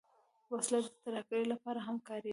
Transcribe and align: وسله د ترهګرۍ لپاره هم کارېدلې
وسله 0.53 0.79
د 0.85 0.89
ترهګرۍ 1.05 1.45
لپاره 1.53 1.79
هم 1.87 1.97
کارېدلې 2.07 2.29